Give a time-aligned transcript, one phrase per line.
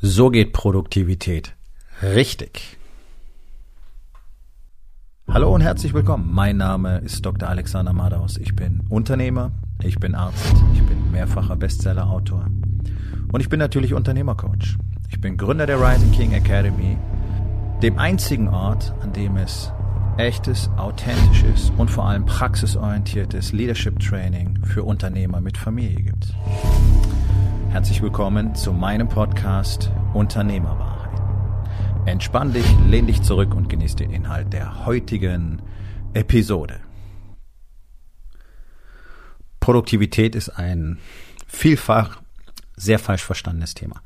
[0.00, 1.56] So geht Produktivität.
[2.02, 2.78] Richtig.
[5.26, 6.32] Hallo und herzlich willkommen.
[6.32, 7.48] Mein Name ist Dr.
[7.48, 8.36] Alexander Madaus.
[8.36, 9.50] Ich bin Unternehmer,
[9.82, 12.46] ich bin Arzt, ich bin mehrfacher Bestsellerautor
[13.32, 14.78] und ich bin natürlich Unternehmercoach.
[15.10, 16.96] Ich bin Gründer der Rising King Academy,
[17.82, 19.72] dem einzigen Ort, an dem es
[20.16, 26.36] echtes, authentisches und vor allem praxisorientiertes Leadership Training für Unternehmer mit Familie gibt.
[27.70, 31.20] Herzlich willkommen zu meinem Podcast Unternehmerwahrheit.
[32.06, 35.60] Entspann dich, lehn dich zurück und genieß den Inhalt der heutigen
[36.14, 36.80] Episode.
[39.60, 40.98] Produktivität ist ein
[41.46, 42.22] vielfach
[42.74, 44.00] sehr falsch verstandenes Thema.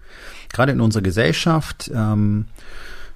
[0.53, 2.47] Gerade in unserer Gesellschaft ähm,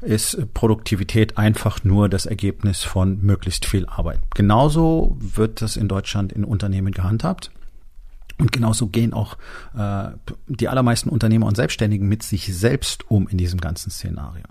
[0.00, 4.20] ist Produktivität einfach nur das Ergebnis von möglichst viel Arbeit.
[4.34, 7.50] Genauso wird das in Deutschland in Unternehmen gehandhabt.
[8.38, 9.38] Und genauso gehen auch
[9.76, 10.08] äh,
[10.46, 14.44] die allermeisten Unternehmer und Selbstständigen mit sich selbst um in diesem ganzen Szenario.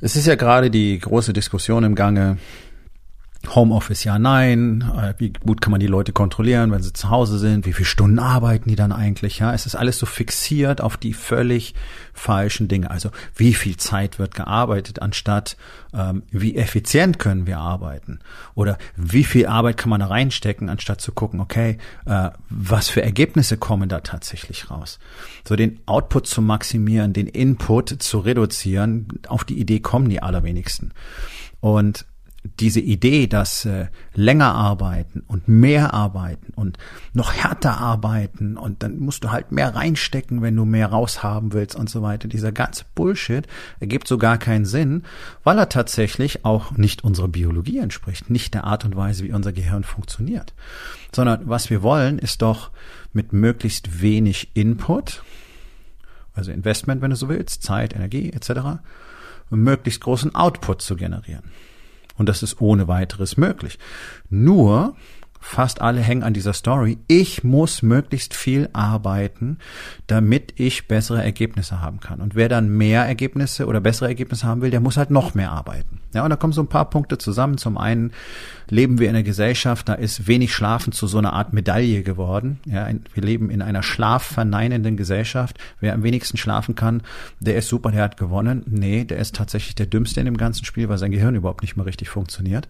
[0.00, 2.38] Es ist ja gerade die große Diskussion im Gange,
[3.48, 4.84] Homeoffice ja, nein.
[4.96, 7.64] Äh, wie gut kann man die Leute kontrollieren, wenn sie zu Hause sind?
[7.64, 9.38] Wie viele Stunden arbeiten die dann eigentlich?
[9.38, 11.74] Ja, es ist alles so fixiert auf die völlig
[12.12, 12.90] falschen Dinge.
[12.90, 15.56] Also wie viel Zeit wird gearbeitet, anstatt
[15.94, 18.20] ähm, wie effizient können wir arbeiten?
[18.54, 23.02] Oder wie viel Arbeit kann man da reinstecken, anstatt zu gucken, okay, äh, was für
[23.02, 24.98] Ergebnisse kommen da tatsächlich raus?
[25.48, 30.92] So den Output zu maximieren, den Input zu reduzieren, auf die Idee kommen die allerwenigsten.
[31.60, 32.04] Und
[32.42, 36.78] diese Idee, dass äh, länger arbeiten und mehr arbeiten und
[37.12, 41.76] noch härter arbeiten und dann musst du halt mehr reinstecken, wenn du mehr raushaben willst
[41.76, 42.28] und so weiter.
[42.28, 43.46] Dieser ganze Bullshit
[43.78, 45.02] ergibt so gar keinen Sinn,
[45.44, 49.52] weil er tatsächlich auch nicht unserer Biologie entspricht, nicht der Art und Weise, wie unser
[49.52, 50.54] Gehirn funktioniert.
[51.14, 52.70] Sondern was wir wollen, ist doch
[53.12, 55.22] mit möglichst wenig Input,
[56.32, 58.80] also Investment, wenn du so willst, Zeit, Energie etc.,
[59.50, 61.42] möglichst großen Output zu generieren.
[62.20, 63.78] Und das ist ohne weiteres möglich.
[64.28, 64.94] Nur,
[65.40, 66.98] fast alle hängen an dieser Story.
[67.08, 69.58] Ich muss möglichst viel arbeiten,
[70.06, 72.20] damit ich bessere Ergebnisse haben kann.
[72.20, 75.50] Und wer dann mehr Ergebnisse oder bessere Ergebnisse haben will, der muss halt noch mehr
[75.50, 76.00] arbeiten.
[76.12, 77.56] Ja, und da kommen so ein paar Punkte zusammen.
[77.56, 78.12] Zum einen
[78.68, 82.58] leben wir in einer Gesellschaft, da ist wenig Schlafen zu so einer Art Medaille geworden.
[82.66, 85.58] Ja, wir leben in einer schlafverneinenden Gesellschaft.
[85.80, 87.02] Wer am wenigsten schlafen kann,
[87.38, 88.64] der ist super, der hat gewonnen.
[88.66, 91.76] Nee, der ist tatsächlich der Dümmste in dem ganzen Spiel, weil sein Gehirn überhaupt nicht
[91.76, 92.68] mehr richtig funktioniert.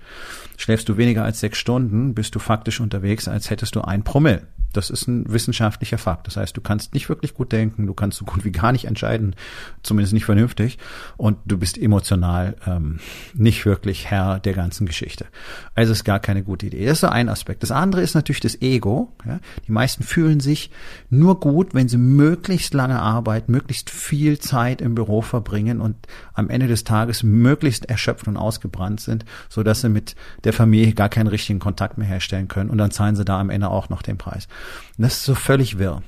[0.57, 4.43] Schläfst du weniger als sechs Stunden, bist du faktisch unterwegs, als hättest du ein Promille.
[4.73, 6.27] Das ist ein wissenschaftlicher Fakt.
[6.27, 8.85] Das heißt, du kannst nicht wirklich gut denken, du kannst so gut wie gar nicht
[8.85, 9.35] entscheiden,
[9.83, 10.79] zumindest nicht vernünftig,
[11.17, 13.01] und du bist emotional ähm,
[13.35, 15.27] nicht wirklich Herr der ganzen Geschichte.
[15.75, 16.85] Also ist gar keine gute Idee.
[16.85, 17.63] Das ist so ein Aspekt.
[17.63, 19.13] Das andere ist natürlich das Ego.
[19.27, 19.41] Ja?
[19.67, 20.71] Die meisten fühlen sich
[21.09, 25.97] nur gut, wenn sie möglichst lange arbeiten, möglichst viel Zeit im Büro verbringen und
[26.35, 30.93] am Ende des Tages möglichst erschöpft und ausgebrannt sind, so dass sie mit der Familie
[30.95, 32.71] gar keinen richtigen Kontakt mehr herstellen können.
[32.71, 34.49] Und dann zahlen sie da am Ende auch noch den Preis.
[34.97, 36.03] Und das ist so völlig wirr.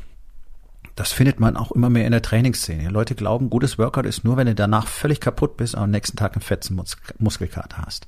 [0.95, 2.91] Das findet man auch immer mehr in der Trainingsszene.
[2.91, 6.19] Leute glauben, gutes Workout ist nur, wenn du danach völlig kaputt bist und am nächsten
[6.19, 8.07] Tag einen fetzen Mus Muskelkater hast.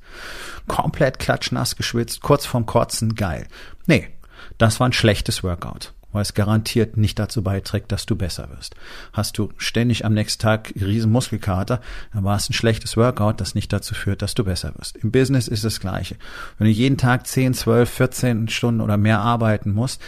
[0.69, 3.47] Komplett klatschnass geschwitzt, kurz vorm Kotzen, geil.
[3.87, 4.11] Nee,
[4.59, 8.77] das war ein schlechtes Workout weil es garantiert nicht dazu beiträgt, dass du besser wirst.
[9.13, 11.81] Hast du ständig am nächsten Tag riesen Muskelkater,
[12.13, 14.97] dann war es ein schlechtes Workout, das nicht dazu führt, dass du besser wirst.
[14.97, 16.17] Im Business ist das Gleiche.
[16.57, 20.01] Wenn du jeden Tag 10, 12, 14 Stunden oder mehr arbeiten musst,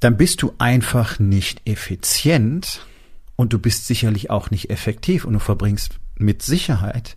[0.00, 2.86] dann bist du einfach nicht effizient
[3.36, 7.16] und du bist sicherlich auch nicht effektiv und du verbringst mit Sicherheit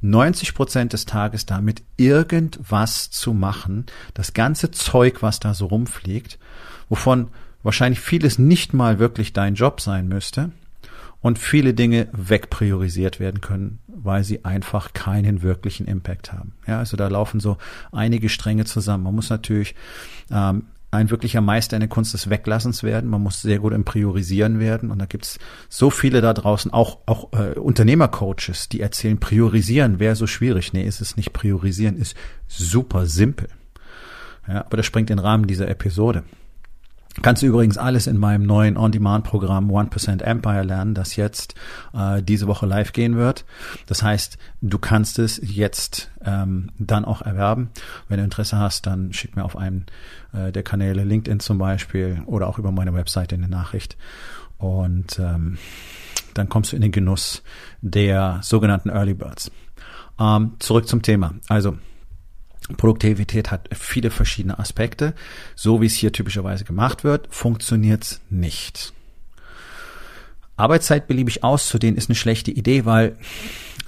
[0.00, 6.38] 90 Prozent des Tages damit, irgendwas zu machen, das ganze Zeug, was da so rumfliegt,
[6.88, 7.28] wovon
[7.62, 10.50] wahrscheinlich vieles nicht mal wirklich dein Job sein müsste
[11.20, 16.52] und viele Dinge wegpriorisiert werden können, weil sie einfach keinen wirklichen Impact haben.
[16.66, 17.56] Ja, also da laufen so
[17.90, 19.04] einige Stränge zusammen.
[19.04, 19.74] Man muss natürlich
[20.30, 23.10] ähm, ein wirklicher Meister in der Kunst des Weglassens werden.
[23.10, 24.90] Man muss sehr gut im Priorisieren werden.
[24.90, 30.16] Und da gibt's so viele da draußen, auch, auch äh, Unternehmercoaches, die erzählen, priorisieren wäre
[30.16, 30.72] so schwierig.
[30.72, 31.32] Nee, ist es nicht.
[31.32, 32.16] Priorisieren ist
[32.46, 33.48] super simpel.
[34.48, 36.22] Ja, aber das springt den Rahmen dieser Episode.
[37.22, 41.54] Kannst du übrigens alles in meinem neuen On-Demand-Programm 1% Empire lernen, das jetzt
[41.94, 43.44] äh, diese Woche live gehen wird.
[43.86, 47.70] Das heißt, du kannst es jetzt ähm, dann auch erwerben.
[48.08, 49.86] Wenn du Interesse hast, dann schick mir auf einen
[50.32, 53.96] äh, der Kanäle, LinkedIn zum Beispiel, oder auch über meine Webseite eine Nachricht.
[54.58, 55.58] Und ähm,
[56.34, 57.42] dann kommst du in den Genuss
[57.80, 59.50] der sogenannten Early Birds.
[60.20, 61.34] Ähm, zurück zum Thema.
[61.48, 61.76] Also
[62.76, 65.14] Produktivität hat viele verschiedene Aspekte.
[65.54, 68.92] So wie es hier typischerweise gemacht wird, funktioniert es nicht.
[70.56, 73.16] Arbeitszeit beliebig auszudehnen ist eine schlechte Idee, weil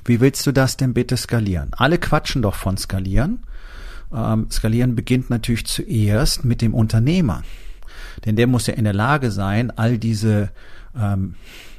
[0.04, 1.70] wie willst du das denn bitte skalieren?
[1.72, 3.42] Alle quatschen doch von skalieren.
[4.14, 7.42] Ähm, skalieren beginnt natürlich zuerst mit dem Unternehmer.
[8.25, 10.50] Denn der muss ja in der Lage sein, all diese
[10.96, 11.34] ähm,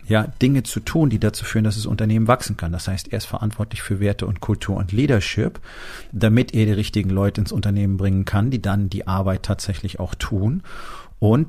[0.10, 2.72] ja, Dinge zu tun, die dazu führen, dass das Unternehmen wachsen kann.
[2.72, 5.60] Das heißt, er ist verantwortlich für Werte und Kultur und Leadership,
[6.12, 10.16] damit er die richtigen Leute ins Unternehmen bringen kann, die dann die Arbeit tatsächlich auch
[10.16, 10.64] tun
[11.20, 11.48] und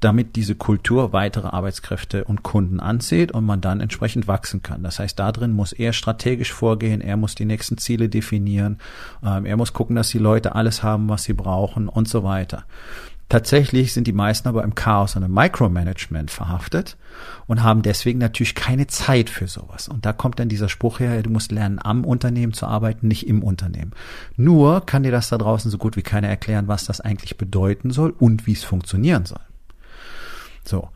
[0.00, 4.82] damit diese Kultur weitere Arbeitskräfte und Kunden anzieht und man dann entsprechend wachsen kann.
[4.82, 8.78] Das heißt, da drin muss er strategisch vorgehen, er muss die nächsten Ziele definieren,
[9.24, 12.64] ähm, er muss gucken, dass die Leute alles haben, was sie brauchen und so weiter.
[13.28, 16.98] Tatsächlich sind die meisten aber im Chaos und im Micromanagement verhaftet
[17.46, 19.88] und haben deswegen natürlich keine Zeit für sowas.
[19.88, 23.26] Und da kommt dann dieser Spruch her, du musst lernen, am Unternehmen zu arbeiten, nicht
[23.26, 23.92] im Unternehmen.
[24.36, 27.90] Nur kann dir das da draußen so gut wie keiner erklären, was das eigentlich bedeuten
[27.90, 29.40] soll und wie es funktionieren soll.
[30.64, 30.90] So.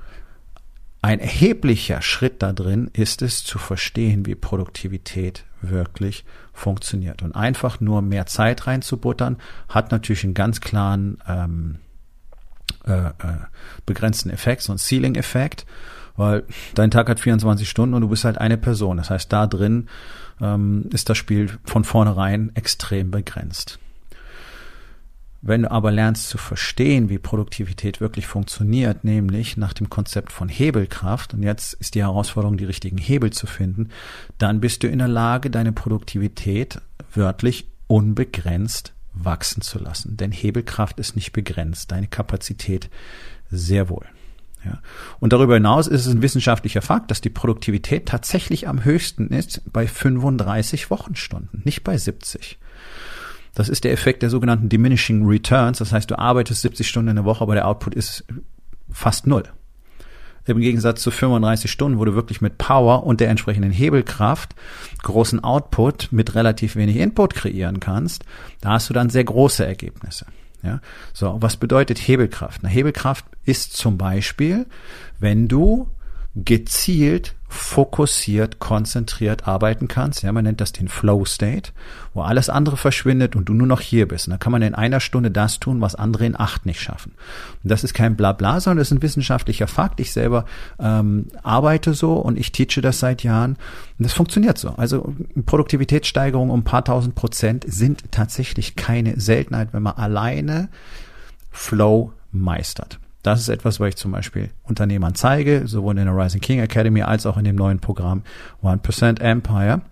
[1.03, 7.23] Ein erheblicher Schritt da drin ist es zu verstehen, wie Produktivität wirklich funktioniert.
[7.23, 9.37] Und einfach nur mehr Zeit reinzubuttern,
[9.69, 11.77] hat natürlich einen ganz klaren ähm,
[12.87, 13.13] äh, äh,
[13.85, 15.67] begrenzten Effekt, so ein Ceiling-Effekt,
[16.17, 16.45] weil
[16.75, 18.97] dein Tag hat 24 Stunden und du bist halt eine Person.
[18.97, 19.89] Das heißt, da drin
[20.41, 23.79] ähm, ist das Spiel von vornherein extrem begrenzt.
[25.43, 30.49] Wenn du aber lernst zu verstehen, wie Produktivität wirklich funktioniert, nämlich nach dem Konzept von
[30.49, 33.91] Hebelkraft, und jetzt ist die Herausforderung, die richtigen Hebel zu finden,
[34.39, 36.81] dann bist du in der Lage, deine Produktivität
[37.15, 40.17] wörtlich unbegrenzt wachsen zu lassen.
[40.17, 42.91] Denn Hebelkraft ist nicht begrenzt, deine Kapazität
[43.51, 44.07] sehr wohl.
[44.65, 44.81] Ja.
[45.21, 49.63] Und darüber hinaus ist es ein wissenschaftlicher Fakt, dass die Produktivität tatsächlich am höchsten ist
[49.73, 52.59] bei 35 Wochenstunden, nicht bei 70.
[53.55, 55.79] Das ist der Effekt der sogenannten Diminishing Returns.
[55.79, 58.25] Das heißt, du arbeitest 70 Stunden in der Woche, aber der Output ist
[58.91, 59.45] fast null.
[60.47, 64.55] Im Gegensatz zu 35 Stunden, wo du wirklich mit Power und der entsprechenden Hebelkraft
[65.03, 68.25] großen Output mit relativ wenig Input kreieren kannst,
[68.61, 70.27] da hast du dann sehr große Ergebnisse.
[70.63, 70.81] Ja,
[71.13, 72.63] so, was bedeutet Hebelkraft?
[72.63, 74.67] Na, Hebelkraft ist zum Beispiel,
[75.21, 75.89] wenn du
[76.35, 80.23] gezielt, fokussiert, konzentriert arbeiten kannst.
[80.23, 81.71] Ja, man nennt das den Flow State,
[82.13, 84.27] wo alles andere verschwindet und du nur noch hier bist.
[84.27, 87.13] Und dann kann man in einer Stunde das tun, was andere in acht nicht schaffen.
[87.63, 90.01] Und das ist kein Blabla, sondern das ist ein wissenschaftlicher Fakt.
[90.01, 90.45] Ich selber
[90.79, 93.53] ähm, arbeite so und ich teache das seit Jahren.
[93.99, 94.71] Und das funktioniert so.
[94.71, 95.15] Also
[95.47, 100.69] Produktivitätssteigerungen um ein paar tausend Prozent sind tatsächlich keine Seltenheit, wenn man alleine
[101.53, 102.99] Flow meistert.
[103.27, 107.03] Das ist etwas, was ich zum Beispiel Unternehmern zeige, sowohl in der Rising King Academy
[107.03, 108.23] als auch in dem neuen Programm
[108.63, 109.83] 1% Empire.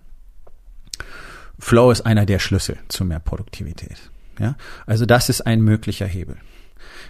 [1.59, 3.97] Flow ist einer der Schlüssel zu mehr Produktivität.
[4.39, 4.55] Ja?
[4.85, 6.37] Also das ist ein möglicher Hebel.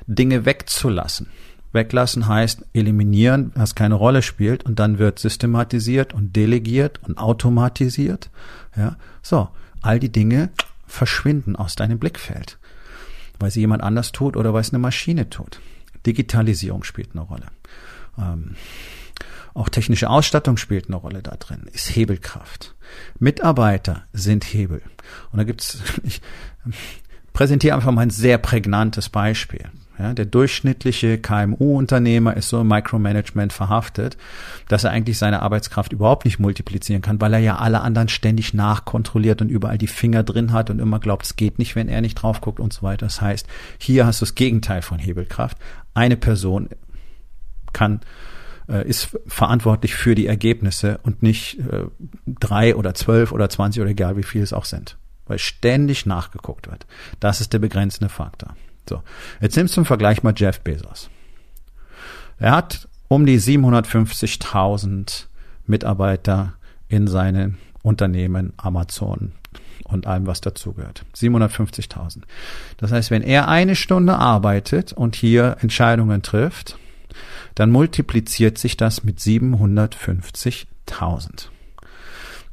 [0.08, 1.28] Dinge wegzulassen.
[1.74, 8.32] Weglassen heißt eliminieren, was keine Rolle spielt und dann wird systematisiert und delegiert und automatisiert.
[8.76, 8.98] Ja?
[9.22, 9.50] So,
[9.84, 10.50] all die Dinge
[10.88, 12.58] verschwinden aus deinem Blickfeld,
[13.38, 15.60] weil sie jemand anders tut oder weil es eine Maschine tut.
[16.06, 17.48] Digitalisierung spielt eine Rolle.
[18.18, 18.56] Ähm,
[19.54, 22.76] auch technische Ausstattung spielt eine Rolle da drin, ist Hebelkraft.
[23.20, 24.82] Mitarbeiter sind Hebel.
[25.32, 26.22] Und da gibt's, ich
[27.34, 29.70] präsentiere einfach mal ein sehr prägnantes Beispiel.
[29.98, 34.18] Ja, der durchschnittliche KMU-Unternehmer ist so im Micromanagement verhaftet,
[34.68, 38.54] dass er eigentlich seine Arbeitskraft überhaupt nicht multiplizieren kann, weil er ja alle anderen ständig
[38.54, 42.02] nachkontrolliert und überall die Finger drin hat und immer glaubt, es geht nicht, wenn er
[42.02, 43.06] nicht drauf guckt und so weiter.
[43.06, 43.48] Das heißt,
[43.78, 45.58] hier hast du das Gegenteil von Hebelkraft.
[45.94, 46.70] Eine Person
[47.72, 48.02] kann
[48.68, 51.86] äh, ist verantwortlich für die Ergebnisse und nicht äh,
[52.26, 56.68] drei oder zwölf oder zwanzig oder egal wie viel es auch sind, weil ständig nachgeguckt
[56.70, 56.86] wird.
[57.20, 58.56] Das ist der begrenzende Faktor.
[58.88, 59.02] So,
[59.42, 61.10] jetzt nimmst du zum Vergleich mal Jeff Bezos.
[62.38, 65.26] Er hat um die 750.000
[65.66, 66.54] Mitarbeiter
[66.88, 69.32] in seinen Unternehmen, Amazon
[69.84, 71.06] und allem, was dazugehört.
[71.16, 72.22] 750.000.
[72.78, 76.80] Das heißt, wenn er eine Stunde arbeitet und hier Entscheidungen trifft,
[77.54, 81.50] dann multipliziert sich das mit 750.000.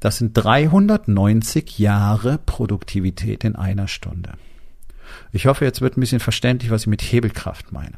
[0.01, 4.33] Das sind 390 Jahre Produktivität in einer Stunde.
[5.33, 7.97] Ich hoffe, jetzt wird ein bisschen verständlich, was ich mit Hebelkraft meine.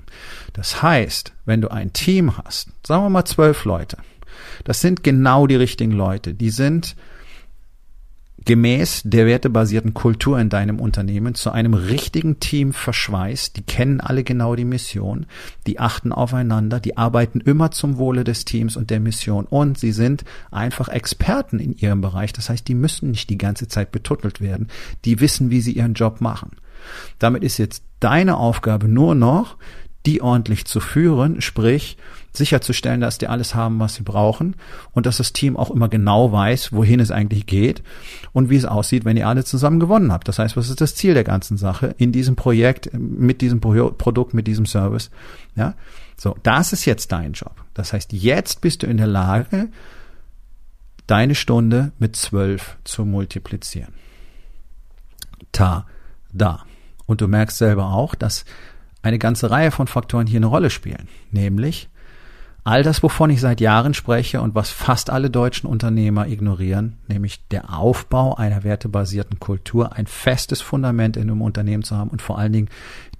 [0.52, 3.98] Das heißt, wenn du ein Team hast, sagen wir mal zwölf Leute,
[4.64, 6.34] das sind genau die richtigen Leute.
[6.34, 6.96] Die sind
[8.44, 13.56] gemäß der wertebasierten Kultur in deinem Unternehmen zu einem richtigen Team verschweißt.
[13.56, 15.26] Die kennen alle genau die Mission,
[15.66, 19.92] die achten aufeinander, die arbeiten immer zum Wohle des Teams und der Mission und sie
[19.92, 22.32] sind einfach Experten in ihrem Bereich.
[22.32, 24.68] Das heißt, die müssen nicht die ganze Zeit betuttelt werden.
[25.04, 26.50] Die wissen, wie sie ihren Job machen.
[27.18, 29.56] Damit ist jetzt deine Aufgabe nur noch,
[30.06, 31.96] die ordentlich zu führen, sprich
[32.32, 34.56] sicherzustellen, dass die alles haben, was sie brauchen
[34.92, 37.82] und dass das Team auch immer genau weiß, wohin es eigentlich geht
[38.32, 40.28] und wie es aussieht, wenn ihr alle zusammen gewonnen habt.
[40.28, 43.90] Das heißt, was ist das Ziel der ganzen Sache in diesem Projekt, mit diesem Pro
[43.92, 45.10] Produkt, mit diesem Service?
[45.54, 45.74] Ja,
[46.16, 47.54] so, das ist jetzt dein Job.
[47.72, 49.68] Das heißt, jetzt bist du in der Lage,
[51.06, 53.94] deine Stunde mit zwölf zu multiplizieren.
[55.52, 55.86] Ta,
[56.32, 56.64] da.
[57.06, 58.44] Und du merkst selber auch, dass
[59.02, 61.08] eine ganze Reihe von Faktoren hier eine Rolle spielen.
[61.30, 61.88] Nämlich
[62.64, 67.46] all das, wovon ich seit Jahren spreche und was fast alle deutschen Unternehmer ignorieren, nämlich
[67.48, 72.38] der Aufbau einer wertebasierten Kultur, ein festes Fundament in einem Unternehmen zu haben und vor
[72.38, 72.70] allen Dingen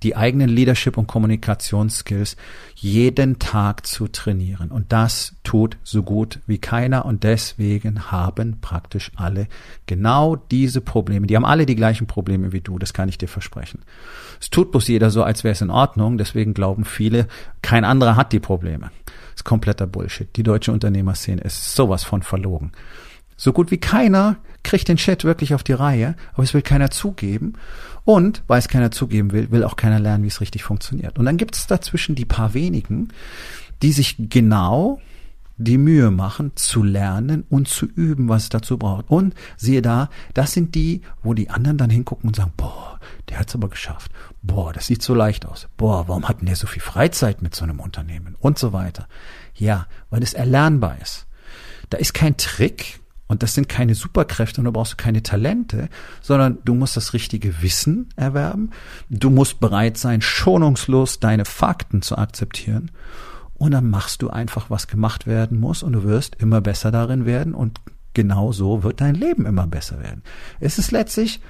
[0.03, 2.37] die eigenen Leadership- und Kommunikationsskills
[2.75, 4.71] jeden Tag zu trainieren.
[4.71, 7.05] Und das tut so gut wie keiner.
[7.05, 9.47] Und deswegen haben praktisch alle
[9.87, 11.27] genau diese Probleme.
[11.27, 13.83] Die haben alle die gleichen Probleme wie du, das kann ich dir versprechen.
[14.41, 16.19] Es tut bloß jeder so, als wäre es in Ordnung.
[16.19, 17.29] Deswegen glauben viele,
[17.63, 18.91] kein anderer hat die Probleme.
[19.05, 20.35] Das ist kompletter Bullshit.
[20.37, 22.73] Die deutsche Unternehmerszene ist sowas von verlogen.
[23.37, 26.91] So gut wie keiner kriegt den Chat wirklich auf die Reihe, aber es will keiner
[26.91, 27.55] zugeben.
[28.05, 31.19] Und weil es keiner zugeben will, will auch keiner lernen, wie es richtig funktioniert.
[31.19, 33.09] Und dann gibt es dazwischen die paar wenigen,
[33.83, 35.01] die sich genau
[35.56, 39.08] die Mühe machen, zu lernen und zu üben, was es dazu braucht.
[39.08, 43.38] Und siehe da, das sind die, wo die anderen dann hingucken und sagen, boah, der
[43.38, 44.11] hat's aber geschafft.
[44.42, 45.68] Boah, das sieht so leicht aus.
[45.76, 48.37] Boah, warum hat denn der so viel Freizeit mit so einem Unternehmen?
[48.40, 49.08] Und so weiter.
[49.54, 51.26] Ja, weil es erlernbar ist.
[51.90, 55.88] Da ist kein Trick, und das sind keine Superkräfte und du brauchst keine Talente,
[56.20, 58.70] sondern du musst das richtige Wissen erwerben.
[59.08, 62.90] Du musst bereit sein, schonungslos deine Fakten zu akzeptieren.
[63.56, 67.25] Und dann machst du einfach, was gemacht werden muss und du wirst immer besser darin
[67.25, 67.80] werden und
[68.12, 70.23] genau so wird dein Leben immer besser werden.
[70.61, 71.40] Es ist letztlich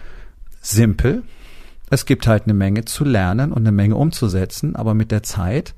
[0.61, 1.23] simpel.
[1.91, 5.75] Es gibt halt eine Menge zu lernen und eine Menge umzusetzen, aber mit der Zeit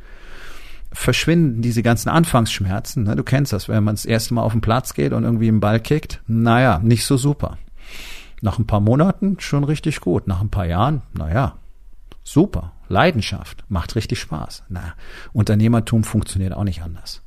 [0.93, 3.05] verschwinden diese ganzen Anfangsschmerzen.
[3.05, 3.17] Ne?
[3.17, 5.61] Du kennst das, wenn man das erste Mal auf den Platz geht und irgendwie einen
[5.61, 6.23] Ball kickt.
[6.27, 7.59] Naja, nicht so super.
[8.41, 10.27] Nach ein paar Monaten schon richtig gut.
[10.27, 11.57] Nach ein paar Jahren, naja,
[12.23, 12.73] super.
[12.89, 14.65] Leidenschaft, macht richtig Spaß.
[14.69, 14.95] Na,
[15.33, 17.23] Unternehmertum funktioniert auch nicht anders.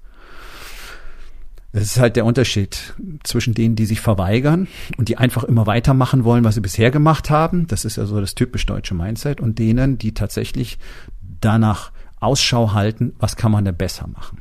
[1.71, 6.23] Es ist halt der Unterschied zwischen denen, die sich verweigern und die einfach immer weitermachen
[6.23, 7.67] wollen, was sie bisher gemacht haben.
[7.67, 10.79] Das ist also das typisch deutsche Mindset und denen, die tatsächlich
[11.21, 14.39] danach Ausschau halten, was kann man denn besser machen.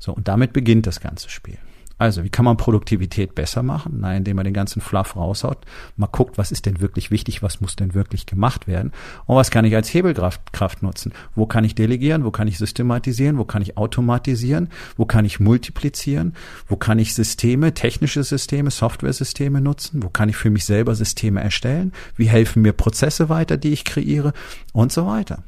[0.00, 1.58] So, und damit beginnt das ganze Spiel.
[1.98, 3.98] Also, wie kann man Produktivität besser machen?
[4.00, 5.58] Na, indem man den ganzen Fluff raushaut,
[5.96, 8.92] mal guckt, was ist denn wirklich wichtig, was muss denn wirklich gemacht werden
[9.26, 11.12] und was kann ich als Hebelkraft Kraft nutzen?
[11.34, 12.24] Wo kann ich delegieren?
[12.24, 13.38] Wo kann ich systematisieren?
[13.38, 14.68] Wo kann ich automatisieren?
[14.96, 16.34] Wo kann ich multiplizieren?
[16.68, 20.02] Wo kann ich Systeme, technische Systeme, Software-Systeme nutzen?
[20.02, 21.92] Wo kann ich für mich selber Systeme erstellen?
[22.16, 24.32] Wie helfen mir Prozesse weiter, die ich kreiere?
[24.72, 25.42] Und so weiter.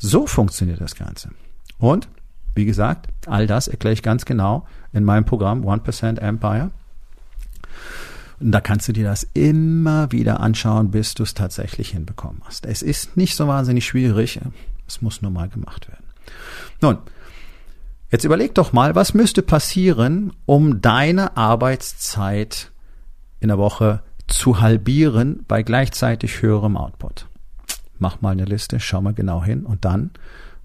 [0.00, 1.30] So funktioniert das Ganze.
[1.78, 2.08] Und,
[2.54, 6.70] wie gesagt, all das erkläre ich ganz genau in meinem Programm 1% Empire.
[8.40, 12.66] Und da kannst du dir das immer wieder anschauen, bis du es tatsächlich hinbekommen hast.
[12.66, 14.40] Es ist nicht so wahnsinnig schwierig.
[14.86, 16.04] Es muss nur mal gemacht werden.
[16.80, 16.98] Nun,
[18.10, 22.72] jetzt überleg doch mal, was müsste passieren, um deine Arbeitszeit
[23.40, 27.26] in der Woche zu halbieren bei gleichzeitig höherem Output
[28.00, 30.10] mach mal eine Liste, schau mal genau hin und dann